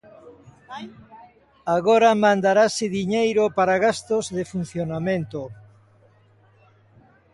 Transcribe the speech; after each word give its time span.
Agora 1.77 2.09
mandarase 2.23 2.85
diñeiro 2.99 3.43
para 3.57 3.81
gastos 3.85 4.25
de 4.35 4.43
funcionamento. 4.51 5.41